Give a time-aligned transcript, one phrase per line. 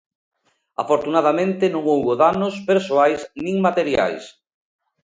[0.83, 4.23] Afortunadamente non houbo danos persoais nin materiais.